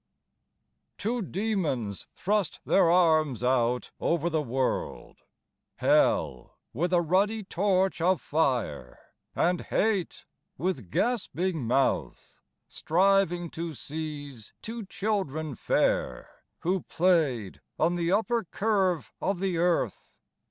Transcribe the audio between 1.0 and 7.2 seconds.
demons thrust their arms out over the world, Hell with a